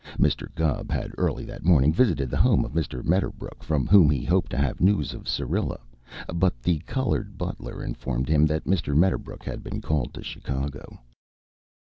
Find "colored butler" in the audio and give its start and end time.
6.87-7.83